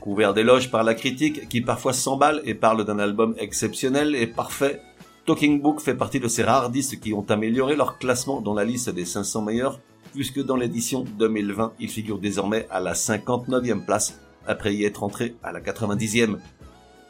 Couvert 0.00 0.34
d'éloges 0.34 0.70
par 0.70 0.84
la 0.84 0.94
critique 0.94 1.48
qui 1.48 1.60
parfois 1.60 1.92
s'emballe 1.92 2.40
et 2.44 2.54
parle 2.54 2.84
d'un 2.84 2.98
album 2.98 3.34
exceptionnel 3.38 4.14
et 4.14 4.26
parfait, 4.26 4.80
Talking 5.26 5.60
Book 5.60 5.80
fait 5.80 5.94
partie 5.94 6.20
de 6.20 6.28
ces 6.28 6.42
rares 6.42 6.70
disques 6.70 7.00
qui 7.00 7.12
ont 7.12 7.26
amélioré 7.28 7.76
leur 7.76 7.98
classement 7.98 8.40
dans 8.40 8.54
la 8.54 8.64
liste 8.64 8.88
des 8.88 9.04
500 9.04 9.42
meilleurs, 9.42 9.78
puisque 10.14 10.42
dans 10.42 10.56
l'édition 10.56 11.04
2020, 11.18 11.74
il 11.80 11.90
figure 11.90 12.18
désormais 12.18 12.66
à 12.70 12.80
la 12.80 12.94
59e 12.94 13.84
place, 13.84 14.20
après 14.46 14.74
y 14.74 14.84
être 14.84 15.02
entré 15.02 15.34
à 15.42 15.52
la 15.52 15.60
90e. 15.60 16.38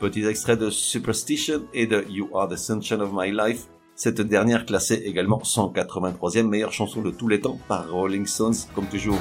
Petit 0.01 0.25
extrait 0.25 0.57
de 0.57 0.71
Superstition 0.71 1.63
et 1.75 1.87
de 1.87 2.05
You 2.11 2.29
Are 2.35 2.49
the 2.49 2.57
Sunshine 2.57 3.03
of 3.03 3.11
My 3.13 3.31
Life, 3.31 3.67
cette 3.95 4.21
dernière 4.21 4.67
classée 4.67 5.03
également 5.05 5.39
183e 5.39 6.49
meilleure 6.49 6.73
chanson 6.73 7.03
de 7.03 7.11
tous 7.11 7.29
les 7.29 7.41
temps 7.41 7.59
par 7.69 7.91
Rolling 7.91 8.27
Stones, 8.27 8.55
comme 8.75 8.87
toujours. 8.87 9.21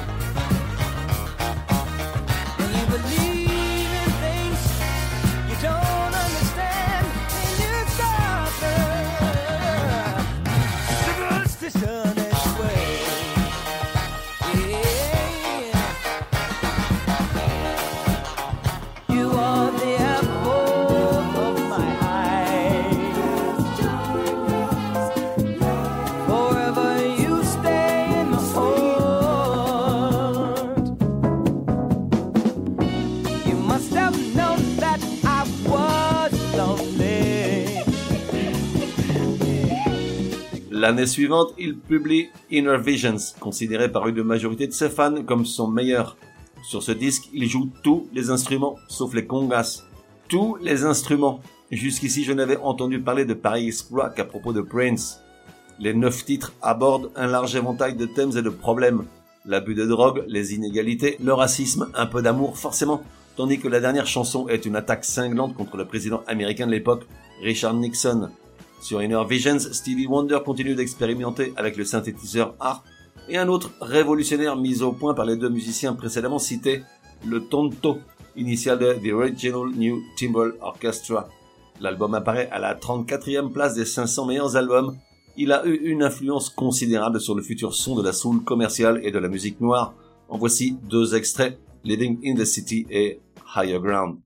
L'année 40.88 41.04
suivante, 41.04 41.52
il 41.58 41.76
publie 41.76 42.30
Inner 42.50 42.78
Visions, 42.78 43.18
considéré 43.40 43.92
par 43.92 44.08
une 44.08 44.22
majorité 44.22 44.66
de 44.66 44.72
ses 44.72 44.88
fans 44.88 45.22
comme 45.22 45.44
son 45.44 45.68
meilleur. 45.68 46.16
Sur 46.62 46.82
ce 46.82 46.92
disque, 46.92 47.28
il 47.34 47.46
joue 47.46 47.68
tous 47.82 48.08
les 48.14 48.30
instruments, 48.30 48.76
sauf 48.88 49.12
les 49.12 49.26
congas. 49.26 49.82
Tous 50.28 50.56
les 50.62 50.84
instruments. 50.84 51.42
Jusqu'ici, 51.70 52.24
je 52.24 52.32
n'avais 52.32 52.56
entendu 52.56 53.02
parler 53.02 53.26
de 53.26 53.34
pareil 53.34 53.66
exploit 53.66 54.08
qu'à 54.08 54.24
propos 54.24 54.54
de 54.54 54.62
Prince. 54.62 55.20
Les 55.78 55.92
neuf 55.92 56.24
titres 56.24 56.54
abordent 56.62 57.10
un 57.16 57.26
large 57.26 57.54
éventail 57.54 57.94
de 57.94 58.06
thèmes 58.06 58.38
et 58.38 58.42
de 58.42 58.48
problèmes. 58.48 59.04
L'abus 59.44 59.74
de 59.74 59.84
drogue, 59.84 60.24
les 60.26 60.54
inégalités, 60.54 61.18
le 61.22 61.34
racisme, 61.34 61.90
un 61.96 62.06
peu 62.06 62.22
d'amour 62.22 62.56
forcément, 62.56 63.02
tandis 63.36 63.58
que 63.58 63.68
la 63.68 63.80
dernière 63.80 64.06
chanson 64.06 64.48
est 64.48 64.64
une 64.64 64.76
attaque 64.76 65.04
cinglante 65.04 65.54
contre 65.54 65.76
le 65.76 65.84
président 65.84 66.22
américain 66.26 66.66
de 66.66 66.72
l'époque, 66.72 67.04
Richard 67.42 67.74
Nixon. 67.74 68.30
Sur 68.80 69.02
Inner 69.02 69.22
Visions, 69.28 69.58
Stevie 69.58 70.06
Wonder 70.06 70.38
continue 70.44 70.74
d'expérimenter 70.74 71.52
avec 71.56 71.76
le 71.76 71.84
synthétiseur 71.84 72.54
ARP 72.60 72.84
et 73.28 73.36
un 73.36 73.48
autre 73.48 73.72
révolutionnaire 73.80 74.56
mis 74.56 74.82
au 74.82 74.92
point 74.92 75.14
par 75.14 75.24
les 75.24 75.36
deux 75.36 75.48
musiciens 75.48 75.94
précédemment 75.94 76.38
cités, 76.38 76.82
le 77.26 77.44
tonto, 77.44 77.98
initial 78.36 78.78
de 78.78 78.94
The 78.94 79.12
Original 79.12 79.68
New 79.76 80.02
Timbal 80.16 80.54
Orchestra. 80.60 81.28
L'album 81.80 82.14
apparaît 82.14 82.48
à 82.50 82.58
la 82.58 82.74
34e 82.74 83.52
place 83.52 83.74
des 83.74 83.84
500 83.84 84.26
meilleurs 84.26 84.56
albums. 84.56 84.96
Il 85.36 85.52
a 85.52 85.64
eu 85.66 85.74
une 85.74 86.02
influence 86.02 86.48
considérable 86.48 87.20
sur 87.20 87.34
le 87.34 87.42
futur 87.42 87.74
son 87.74 87.96
de 87.96 88.02
la 88.02 88.12
soul 88.12 88.42
commerciale 88.42 89.00
et 89.04 89.10
de 89.10 89.18
la 89.18 89.28
musique 89.28 89.60
noire. 89.60 89.94
En 90.28 90.38
voici 90.38 90.76
deux 90.88 91.14
extraits, 91.14 91.58
Living 91.84 92.18
in 92.24 92.34
the 92.34 92.44
City 92.44 92.86
et 92.90 93.20
Higher 93.54 93.78
Ground. 93.80 94.18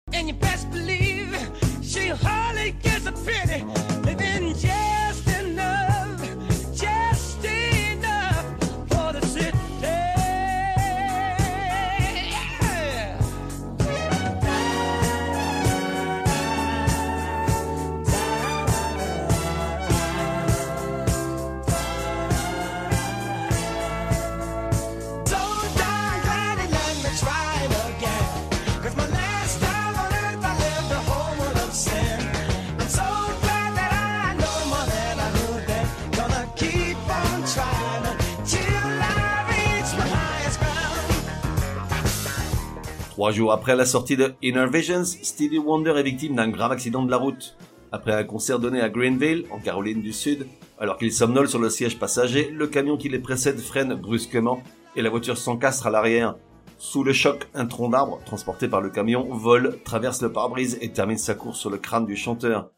Trois 43.22 43.30
jours 43.30 43.52
après 43.52 43.76
la 43.76 43.86
sortie 43.86 44.16
de 44.16 44.34
Inner 44.42 44.66
Visions, 44.68 45.04
Stevie 45.04 45.58
Wonder 45.58 45.92
est 45.96 46.02
victime 46.02 46.34
d'un 46.34 46.48
grave 46.48 46.72
accident 46.72 47.04
de 47.04 47.10
la 47.12 47.18
route. 47.18 47.56
Après 47.92 48.10
un 48.12 48.24
concert 48.24 48.58
donné 48.58 48.80
à 48.80 48.88
Greenville, 48.88 49.44
en 49.52 49.60
Caroline 49.60 50.02
du 50.02 50.12
Sud, 50.12 50.48
alors 50.80 50.96
qu'il 50.96 51.12
somnole 51.12 51.46
sur 51.46 51.60
le 51.60 51.70
siège 51.70 52.00
passager, 52.00 52.50
le 52.50 52.66
camion 52.66 52.96
qui 52.96 53.08
les 53.08 53.20
précède 53.20 53.60
freine 53.60 53.94
brusquement 53.94 54.60
et 54.96 55.02
la 55.02 55.08
voiture 55.08 55.38
s'encastre 55.38 55.86
à 55.86 55.90
l'arrière. 55.90 56.34
Sous 56.78 57.04
le 57.04 57.12
choc, 57.12 57.48
un 57.54 57.66
tronc 57.66 57.90
d'arbre, 57.90 58.18
transporté 58.26 58.66
par 58.66 58.80
le 58.80 58.90
camion, 58.90 59.32
vole, 59.32 59.78
traverse 59.84 60.20
le 60.20 60.32
pare-brise 60.32 60.78
et 60.80 60.90
termine 60.90 61.16
sa 61.16 61.36
course 61.36 61.60
sur 61.60 61.70
le 61.70 61.78
crâne 61.78 62.06
du 62.06 62.16
chanteur. 62.16 62.72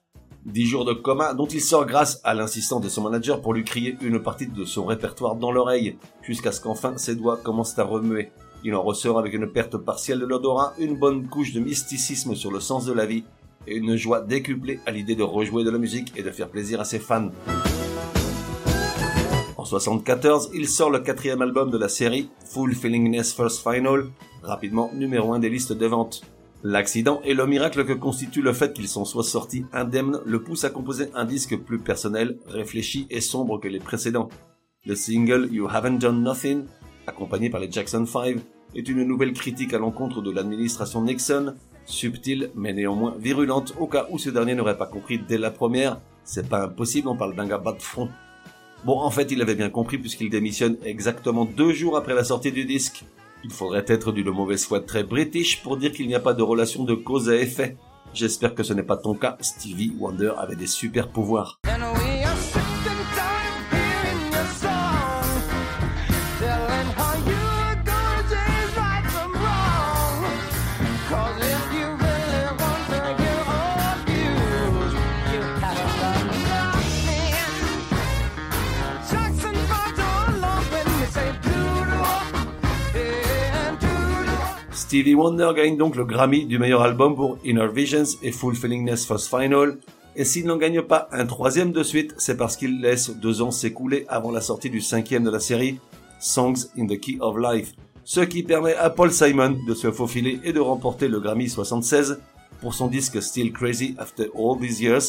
Dix 0.44 0.66
jours 0.66 0.84
de 0.84 0.92
coma 0.92 1.32
dont 1.32 1.46
il 1.46 1.62
sort 1.62 1.86
grâce 1.86 2.20
à 2.22 2.34
l'insistance 2.34 2.82
de 2.82 2.90
son 2.90 3.00
manager 3.00 3.40
pour 3.40 3.54
lui 3.54 3.64
crier 3.64 3.96
une 4.02 4.20
partie 4.20 4.46
de 4.46 4.66
son 4.66 4.84
répertoire 4.84 5.36
dans 5.36 5.52
l'oreille, 5.52 5.96
jusqu'à 6.20 6.52
ce 6.52 6.60
qu'enfin 6.60 6.98
ses 6.98 7.14
doigts 7.14 7.38
commencent 7.38 7.78
à 7.78 7.84
remuer. 7.84 8.30
Il 8.66 8.74
en 8.74 8.82
ressort 8.82 9.18
avec 9.18 9.34
une 9.34 9.46
perte 9.46 9.76
partielle 9.76 10.20
de 10.20 10.24
l'odorat, 10.24 10.72
une 10.78 10.96
bonne 10.96 11.28
couche 11.28 11.52
de 11.52 11.60
mysticisme 11.60 12.34
sur 12.34 12.50
le 12.50 12.60
sens 12.60 12.86
de 12.86 12.94
la 12.94 13.04
vie 13.04 13.24
et 13.66 13.76
une 13.76 13.94
joie 13.96 14.22
décuplée 14.22 14.80
à 14.86 14.90
l'idée 14.90 15.14
de 15.14 15.22
rejouer 15.22 15.64
de 15.64 15.70
la 15.70 15.76
musique 15.76 16.14
et 16.16 16.22
de 16.22 16.30
faire 16.30 16.48
plaisir 16.48 16.80
à 16.80 16.86
ses 16.86 16.98
fans. 16.98 17.30
En 19.58 19.66
74, 19.66 20.52
il 20.54 20.66
sort 20.66 20.88
le 20.88 21.00
quatrième 21.00 21.42
album 21.42 21.70
de 21.70 21.76
la 21.76 21.90
série, 21.90 22.30
Full 22.46 22.74
Feelingness 22.74 23.34
First 23.34 23.62
Final, 23.62 24.06
rapidement 24.42 24.90
numéro 24.94 25.34
un 25.34 25.40
des 25.40 25.50
listes 25.50 25.74
de 25.74 25.86
vente. 25.86 26.22
L'accident 26.62 27.20
et 27.22 27.34
le 27.34 27.46
miracle 27.46 27.84
que 27.84 27.92
constitue 27.92 28.40
le 28.40 28.54
fait 28.54 28.72
qu'il 28.72 28.88
s'en 28.88 29.04
soit 29.04 29.24
sorti 29.24 29.66
indemne 29.74 30.20
le 30.24 30.42
poussent 30.42 30.64
à 30.64 30.70
composer 30.70 31.08
un 31.14 31.26
disque 31.26 31.58
plus 31.58 31.80
personnel, 31.80 32.38
réfléchi 32.46 33.06
et 33.10 33.20
sombre 33.20 33.60
que 33.60 33.68
les 33.68 33.78
précédents. 33.78 34.30
Le 34.86 34.94
single 34.94 35.50
You 35.52 35.68
Haven't 35.68 35.98
Done 35.98 36.22
Nothing 36.22 36.64
accompagné 37.06 37.50
par 37.50 37.60
les 37.60 37.70
Jackson 37.70 38.06
5, 38.06 38.36
est 38.74 38.88
une 38.88 39.04
nouvelle 39.04 39.32
critique 39.32 39.74
à 39.74 39.78
l'encontre 39.78 40.20
de 40.22 40.30
l'administration 40.30 41.02
Nixon, 41.02 41.54
subtile 41.86 42.50
mais 42.54 42.72
néanmoins 42.72 43.14
virulente 43.18 43.74
au 43.78 43.86
cas 43.86 44.06
où 44.10 44.18
ce 44.18 44.30
dernier 44.30 44.54
n'aurait 44.54 44.78
pas 44.78 44.86
compris 44.86 45.18
dès 45.18 45.38
la 45.38 45.50
première. 45.50 46.00
C'est 46.24 46.48
pas 46.48 46.64
impossible, 46.64 47.08
on 47.08 47.16
parle 47.16 47.34
d'un 47.34 47.46
gars 47.46 47.58
bas 47.58 47.72
de 47.72 47.82
front. 47.82 48.08
Bon, 48.84 48.98
en 48.98 49.10
fait, 49.10 49.30
il 49.30 49.40
avait 49.40 49.54
bien 49.54 49.70
compris 49.70 49.98
puisqu'il 49.98 50.30
démissionne 50.30 50.76
exactement 50.84 51.44
deux 51.44 51.72
jours 51.72 51.96
après 51.96 52.14
la 52.14 52.24
sortie 52.24 52.52
du 52.52 52.64
disque. 52.64 53.04
Il 53.44 53.50
faudrait 53.50 53.84
être 53.86 54.12
d'une 54.12 54.30
mauvaise 54.30 54.64
foi 54.64 54.80
très 54.80 55.04
british 55.04 55.62
pour 55.62 55.76
dire 55.76 55.92
qu'il 55.92 56.06
n'y 56.06 56.14
a 56.14 56.20
pas 56.20 56.34
de 56.34 56.42
relation 56.42 56.84
de 56.84 56.94
cause 56.94 57.28
à 57.28 57.36
effet. 57.36 57.76
J'espère 58.14 58.54
que 58.54 58.62
ce 58.62 58.72
n'est 58.72 58.82
pas 58.82 58.96
ton 58.96 59.14
cas, 59.14 59.36
Stevie 59.40 59.94
Wonder 59.98 60.32
avait 60.38 60.56
des 60.56 60.66
super 60.66 61.08
pouvoirs. 61.08 61.60
Stevie 84.94 85.16
Wonder 85.16 85.50
gagne 85.56 85.76
donc 85.76 85.96
le 85.96 86.04
Grammy 86.04 86.46
du 86.46 86.56
meilleur 86.60 86.82
album 86.82 87.16
pour 87.16 87.36
Inner 87.42 87.66
Visions 87.74 88.04
et 88.22 88.30
Fulfillingness 88.30 89.04
First 89.04 89.28
Final. 89.28 89.78
Et 90.14 90.24
s'il 90.24 90.46
n'en 90.46 90.56
gagne 90.56 90.82
pas 90.82 91.08
un 91.10 91.26
troisième 91.26 91.72
de 91.72 91.82
suite, 91.82 92.14
c'est 92.16 92.36
parce 92.36 92.56
qu'il 92.56 92.80
laisse 92.80 93.10
deux 93.10 93.42
ans 93.42 93.50
s'écouler 93.50 94.04
avant 94.08 94.30
la 94.30 94.40
sortie 94.40 94.70
du 94.70 94.80
cinquième 94.80 95.24
de 95.24 95.30
la 95.30 95.40
série, 95.40 95.80
Songs 96.20 96.68
in 96.78 96.86
the 96.86 97.00
Key 97.00 97.16
of 97.18 97.36
Life. 97.36 97.72
Ce 98.04 98.20
qui 98.20 98.42
permet 98.42 98.74
à 98.74 98.90
Paul 98.90 99.10
Simon 99.10 99.56
de 99.66 99.72
se 99.72 99.90
faufiler 99.90 100.38
et 100.44 100.52
de 100.52 100.60
remporter 100.60 101.08
le 101.08 101.20
Grammy 101.20 101.48
76 101.48 102.20
pour 102.60 102.74
son 102.74 102.88
disque 102.88 103.22
Still 103.22 103.50
Crazy 103.50 103.94
After 103.98 104.28
All 104.34 104.60
These 104.60 104.80
Years, 104.80 105.02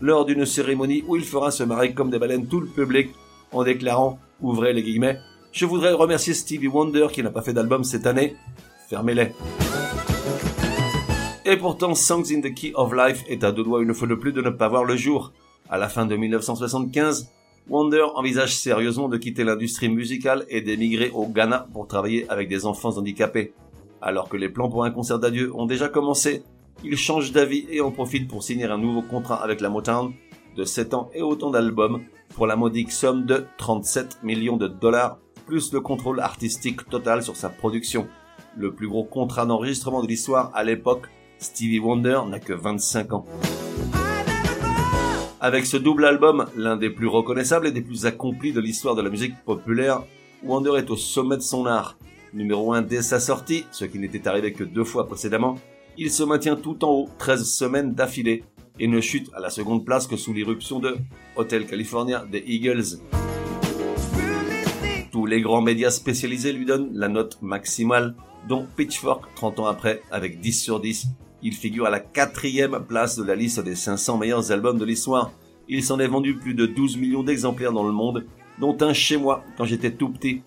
lors 0.00 0.24
d'une 0.24 0.44
cérémonie 0.44 1.04
où 1.06 1.14
il 1.14 1.24
fera 1.24 1.52
se 1.52 1.62
marrer 1.62 1.94
comme 1.94 2.10
des 2.10 2.18
baleines 2.18 2.48
tout 2.48 2.60
le 2.60 2.66
public 2.66 3.10
en 3.52 3.62
déclarant, 3.62 4.18
ouvrez 4.40 4.72
les 4.72 4.82
guillemets, 4.82 5.18
je 5.52 5.64
voudrais 5.64 5.92
remercier 5.92 6.34
Stevie 6.34 6.66
Wonder 6.66 7.06
qui 7.12 7.22
n'a 7.22 7.30
pas 7.30 7.42
fait 7.42 7.52
d'album 7.52 7.84
cette 7.84 8.06
année, 8.06 8.34
Fermez-les. 8.88 9.32
Et 11.44 11.56
pourtant, 11.56 11.94
Songs 11.94 12.32
in 12.32 12.40
the 12.40 12.52
Key 12.52 12.72
of 12.74 12.92
Life 12.92 13.22
est 13.28 13.44
à 13.44 13.52
deux 13.52 13.62
doigts 13.62 13.82
une 13.82 13.94
fois 13.94 14.08
de 14.08 14.16
plus 14.16 14.32
de 14.32 14.42
ne 14.42 14.50
pas 14.50 14.68
voir 14.68 14.84
le 14.84 14.96
jour. 14.96 15.32
À 15.68 15.78
la 15.78 15.88
fin 15.88 16.04
de 16.04 16.16
1975, 16.16 17.28
Wonder 17.70 18.04
envisage 18.16 18.54
sérieusement 18.54 19.08
de 19.08 19.16
quitter 19.16 19.44
l'industrie 19.44 19.88
musicale 19.88 20.44
et 20.48 20.60
d'émigrer 20.60 21.10
au 21.14 21.26
Ghana 21.26 21.68
pour 21.72 21.86
travailler 21.86 22.28
avec 22.28 22.48
des 22.48 22.66
enfants 22.66 22.98
handicapés. 22.98 23.54
Alors 24.02 24.28
que 24.28 24.36
les 24.36 24.48
plans 24.48 24.68
pour 24.68 24.84
un 24.84 24.90
concert 24.90 25.18
d'adieu 25.18 25.54
ont 25.54 25.66
déjà 25.66 25.88
commencé, 25.88 26.42
il 26.84 26.96
change 26.96 27.32
d'avis 27.32 27.66
et 27.70 27.80
en 27.80 27.92
profite 27.92 28.28
pour 28.28 28.42
signer 28.42 28.64
un 28.64 28.76
nouveau 28.76 29.02
contrat 29.02 29.42
avec 29.42 29.60
la 29.60 29.70
Motown 29.70 30.12
de 30.56 30.64
7 30.64 30.94
ans 30.94 31.10
et 31.14 31.22
autant 31.22 31.50
d'albums 31.50 32.02
pour 32.34 32.46
la 32.46 32.56
modique 32.56 32.90
somme 32.90 33.24
de 33.24 33.46
37 33.58 34.24
millions 34.24 34.56
de 34.56 34.66
dollars 34.66 35.18
plus 35.46 35.72
le 35.72 35.80
contrôle 35.80 36.20
artistique 36.20 36.88
total 36.88 37.22
sur 37.22 37.36
sa 37.36 37.50
production 37.50 38.08
le 38.56 38.72
plus 38.72 38.88
gros 38.88 39.04
contrat 39.04 39.46
d'enregistrement 39.46 40.02
de 40.02 40.08
l'histoire 40.08 40.50
à 40.54 40.64
l'époque, 40.64 41.06
Stevie 41.38 41.78
Wonder 41.78 42.20
n'a 42.28 42.40
que 42.40 42.52
25 42.52 43.12
ans. 43.12 43.24
Avec 45.42 45.64
ce 45.64 45.78
double 45.78 46.04
album, 46.04 46.44
l'un 46.54 46.76
des 46.76 46.90
plus 46.90 47.06
reconnaissables 47.06 47.66
et 47.66 47.72
des 47.72 47.80
plus 47.80 48.04
accomplis 48.04 48.52
de 48.52 48.60
l'histoire 48.60 48.94
de 48.94 49.00
la 49.00 49.08
musique 49.08 49.34
populaire, 49.46 50.02
Wonder 50.44 50.72
est 50.76 50.90
au 50.90 50.96
sommet 50.96 51.38
de 51.38 51.42
son 51.42 51.64
art. 51.64 51.96
Numéro 52.34 52.74
1 52.74 52.82
dès 52.82 53.00
sa 53.00 53.18
sortie, 53.18 53.64
ce 53.70 53.86
qui 53.86 53.98
n'était 53.98 54.28
arrivé 54.28 54.52
que 54.52 54.64
deux 54.64 54.84
fois 54.84 55.06
précédemment, 55.06 55.58
il 55.96 56.10
se 56.10 56.22
maintient 56.24 56.56
tout 56.56 56.84
en 56.84 56.90
haut 56.90 57.08
13 57.18 57.50
semaines 57.50 57.94
d'affilée 57.94 58.44
et 58.78 58.86
ne 58.86 59.00
chute 59.00 59.30
à 59.34 59.40
la 59.40 59.48
seconde 59.48 59.86
place 59.86 60.06
que 60.06 60.18
sous 60.18 60.34
l'irruption 60.34 60.78
de 60.78 60.98
Hotel 61.36 61.66
California 61.66 62.22
des 62.30 62.44
Eagles. 62.46 62.98
Tous 65.10 65.24
les 65.24 65.40
grands 65.40 65.62
médias 65.62 65.90
spécialisés 65.90 66.52
lui 66.52 66.66
donnent 66.66 66.90
la 66.92 67.08
note 67.08 67.40
maximale 67.40 68.14
dont 68.46 68.66
Pitchfork 68.76 69.34
30 69.36 69.60
ans 69.60 69.66
après 69.66 70.02
avec 70.10 70.40
10 70.40 70.52
sur 70.52 70.80
10. 70.80 71.06
Il 71.42 71.54
figure 71.54 71.86
à 71.86 71.90
la 71.90 72.00
quatrième 72.00 72.84
place 72.86 73.16
de 73.16 73.24
la 73.24 73.34
liste 73.34 73.60
des 73.60 73.74
500 73.74 74.18
meilleurs 74.18 74.52
albums 74.52 74.78
de 74.78 74.84
l'histoire. 74.84 75.32
Il 75.68 75.82
s'en 75.82 75.98
est 75.98 76.06
vendu 76.06 76.36
plus 76.36 76.54
de 76.54 76.66
12 76.66 76.96
millions 76.96 77.22
d'exemplaires 77.22 77.72
dans 77.72 77.86
le 77.86 77.92
monde, 77.92 78.26
dont 78.58 78.76
un 78.80 78.92
chez 78.92 79.16
moi 79.16 79.44
quand 79.56 79.64
j'étais 79.64 79.92
tout 79.92 80.10
petit. 80.10 80.42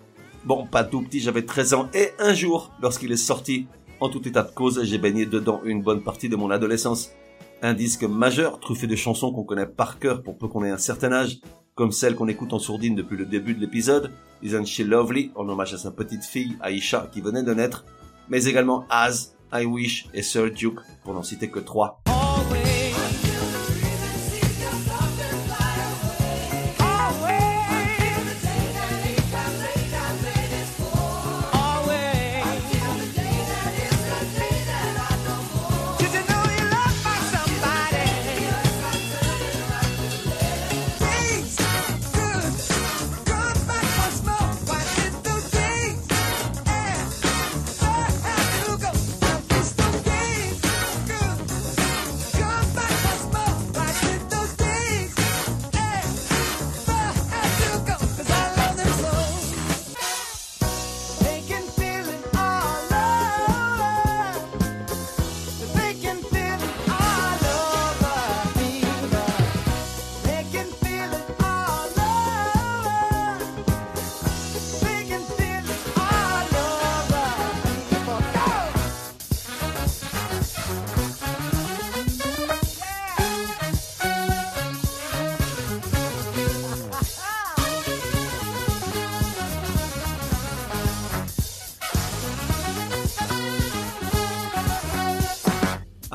Bon, 0.46 0.68
pas 0.68 0.84
tout 0.84 1.02
petit, 1.02 1.20
j'avais 1.20 1.44
13 1.44 1.74
ans 1.74 1.90
et 1.94 2.10
un 2.20 2.34
jour, 2.34 2.72
lorsqu'il 2.82 3.12
est 3.12 3.18
sorti, 3.18 3.68
en 4.00 4.10
tout 4.10 4.28
état 4.28 4.44
de 4.44 4.52
cause, 4.52 4.84
j'ai 4.84 4.98
baigné 4.98 5.26
dedans 5.26 5.62
une 5.64 5.82
bonne 5.82 6.04
partie 6.04 6.30
de 6.30 6.36
mon 6.36 6.52
adolescence. 6.52 7.12
Un 7.62 7.74
disque 7.74 8.04
majeur, 8.04 8.60
truffé 8.60 8.86
de 8.86 8.96
chansons 8.98 9.32
qu'on 9.32 9.46
connaît 9.46 9.66
par 9.66 9.98
cœur 10.00 10.22
pour 10.22 10.38
peu 10.38 10.50
qu'on 10.50 10.66
ait 10.66 10.70
un 10.70 10.78
certain 10.78 11.14
âge, 11.14 11.40
comme 11.76 11.94
celle 11.94 12.16
qu'on 12.16 12.28
écoute 12.28 12.54
en 12.54 12.60
sourdine 12.60 12.96
depuis 12.96 13.18
le 13.18 13.26
début 13.26 13.54
de 13.54 13.62
l'épisode, 13.62 14.12
Isn't 14.44 14.66
She 14.66 14.82
Lovely, 14.82 15.32
en 15.36 15.48
hommage 15.48 15.74
à 15.74 15.78
sa 15.78 15.92
petite 15.92 16.26
fille 16.26 16.58
Aisha 16.64 17.10
qui 17.12 17.22
venait 17.22 17.44
de 17.44 17.54
naître, 17.54 17.86
mais 18.30 18.44
également 18.44 18.86
As, 18.90 19.33
I 19.54 19.66
Wish 19.66 20.08
et 20.16 20.24
Sir 20.24 20.50
Duke, 20.52 20.80
pour 21.04 21.14
n'en 21.14 21.22
citer 21.22 21.50
que 21.50 21.60
trois. 21.60 22.02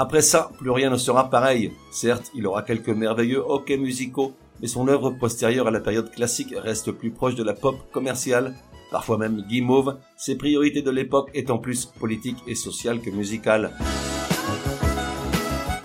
Après 0.01 0.23
ça, 0.23 0.53
plus 0.57 0.71
rien 0.71 0.91
ne 0.91 0.97
sera 0.97 1.29
pareil. 1.29 1.73
Certes, 1.91 2.31
il 2.33 2.47
aura 2.47 2.63
quelques 2.63 2.89
merveilleux 2.89 3.43
hockey 3.45 3.77
musicaux, 3.77 4.33
mais 4.61 4.69
son 4.69 4.87
œuvre 4.87 5.11
postérieure 5.11 5.67
à 5.67 5.73
la 5.73 5.81
période 5.81 6.13
classique 6.13 6.55
reste 6.57 6.93
plus 6.93 7.11
proche 7.11 7.35
de 7.35 7.43
la 7.43 7.53
pop 7.53 7.77
commerciale, 7.91 8.55
parfois 8.93 9.19
même 9.19 9.43
guimauve, 9.49 9.97
ses 10.17 10.37
priorités 10.37 10.83
de 10.83 10.93
l'époque 10.93 11.31
étant 11.35 11.59
plus 11.59 11.85
politiques 11.85 12.39
et 12.47 12.55
sociales 12.55 13.01
que 13.01 13.11
musicales. 13.11 13.73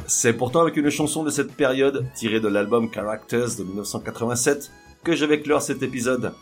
C'est 0.05 0.33
pourtant 0.33 0.61
avec 0.61 0.77
une 0.77 0.91
chanson 0.91 1.23
de 1.23 1.31
cette 1.31 1.55
période, 1.55 2.05
tirée 2.13 2.39
de 2.39 2.47
l'album 2.47 2.91
Characters 2.93 3.55
de 3.57 3.63
1987, 3.63 4.69
que 5.03 5.15
je 5.15 5.25
vais 5.25 5.41
clore 5.41 5.63
cet 5.63 5.81
épisode. 5.81 6.33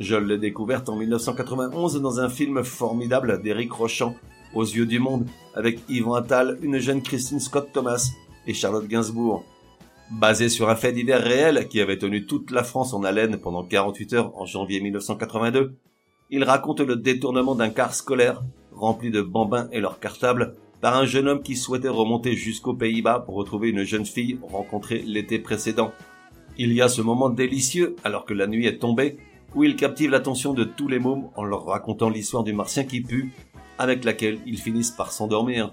Je 0.00 0.16
l'ai 0.16 0.38
découverte 0.38 0.88
en 0.88 0.96
1991 0.96 2.00
dans 2.00 2.20
un 2.20 2.30
film 2.30 2.64
formidable 2.64 3.42
d'Éric 3.42 3.70
Rochant, 3.70 4.14
aux 4.54 4.64
yeux 4.64 4.86
du 4.86 4.98
monde, 4.98 5.26
avec 5.54 5.80
Yvan 5.88 6.14
Attal, 6.14 6.58
une 6.62 6.78
jeune 6.78 7.02
Christine 7.02 7.40
Scott 7.40 7.70
Thomas 7.72 8.10
et 8.46 8.54
Charlotte 8.54 8.86
Gainsbourg. 8.86 9.44
Basé 10.10 10.48
sur 10.48 10.70
un 10.70 10.76
fait 10.76 10.92
divers 10.92 11.22
réel 11.22 11.68
qui 11.68 11.80
avait 11.80 11.98
tenu 11.98 12.24
toute 12.24 12.50
la 12.50 12.64
France 12.64 12.94
en 12.94 13.04
haleine 13.04 13.36
pendant 13.38 13.62
48 13.62 14.12
heures 14.14 14.32
en 14.40 14.46
janvier 14.46 14.80
1982, 14.80 15.74
il 16.30 16.44
raconte 16.44 16.80
le 16.80 16.96
détournement 16.96 17.54
d'un 17.54 17.70
car 17.70 17.94
scolaire 17.94 18.42
rempli 18.72 19.10
de 19.10 19.20
bambins 19.20 19.68
et 19.72 19.80
leurs 19.80 20.00
cartables 20.00 20.54
par 20.80 20.96
un 20.96 21.04
jeune 21.04 21.28
homme 21.28 21.42
qui 21.42 21.56
souhaitait 21.56 21.88
remonter 21.88 22.34
jusqu'aux 22.34 22.74
Pays-Bas 22.74 23.20
pour 23.20 23.34
retrouver 23.34 23.70
une 23.70 23.82
jeune 23.82 24.06
fille 24.06 24.38
rencontrée 24.42 25.02
l'été 25.04 25.38
précédent. 25.38 25.92
Il 26.56 26.72
y 26.72 26.80
a 26.80 26.88
ce 26.88 27.02
moment 27.02 27.30
délicieux 27.30 27.96
alors 28.04 28.24
que 28.24 28.34
la 28.34 28.46
nuit 28.46 28.66
est 28.66 28.78
tombée 28.78 29.18
où 29.54 29.64
il 29.64 29.76
captive 29.76 30.10
l'attention 30.10 30.52
de 30.52 30.64
tous 30.64 30.88
les 30.88 30.98
mômes 30.98 31.28
en 31.36 31.44
leur 31.44 31.64
racontant 31.64 32.10
l'histoire 32.10 32.44
du 32.44 32.52
martien 32.52 32.84
qui 32.84 33.00
pue, 33.00 33.32
avec 33.78 34.04
laquelle 34.04 34.38
ils 34.46 34.58
finissent 34.58 34.90
par 34.90 35.12
s'endormir. 35.12 35.72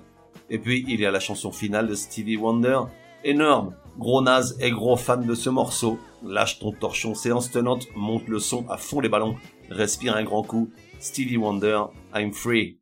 Et 0.49 0.59
puis 0.59 0.85
il 0.87 0.99
y 0.99 1.05
a 1.05 1.11
la 1.11 1.19
chanson 1.19 1.51
finale 1.51 1.87
de 1.87 1.95
Stevie 1.95 2.37
Wonder, 2.37 2.81
énorme, 3.23 3.73
gros 3.97 4.21
naze 4.21 4.57
et 4.59 4.71
gros 4.71 4.95
fan 4.95 5.25
de 5.25 5.35
ce 5.35 5.49
morceau, 5.49 5.97
lâche 6.23 6.59
ton 6.59 6.71
torchon 6.71 7.15
séance 7.15 7.51
tenante, 7.51 7.87
monte 7.95 8.27
le 8.27 8.39
son 8.39 8.65
à 8.69 8.77
fond 8.77 8.99
les 8.99 9.09
ballons, 9.09 9.35
respire 9.69 10.15
un 10.15 10.23
grand 10.23 10.43
coup, 10.43 10.69
Stevie 10.99 11.37
Wonder, 11.37 11.81
I'm 12.13 12.31
free. 12.31 12.77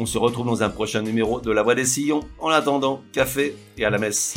On 0.00 0.06
se 0.06 0.16
retrouve 0.16 0.46
dans 0.46 0.62
un 0.62 0.70
prochain 0.70 1.02
numéro 1.02 1.40
de 1.40 1.50
La 1.50 1.64
Voix 1.64 1.74
des 1.74 1.84
Sillons. 1.84 2.20
En 2.38 2.50
attendant, 2.50 3.02
café 3.12 3.56
et 3.76 3.84
à 3.84 3.90
la 3.90 3.98
messe. 3.98 4.36